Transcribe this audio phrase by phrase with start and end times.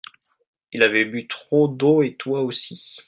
[0.71, 2.95] il avait bu trop d'eau et toi aussi.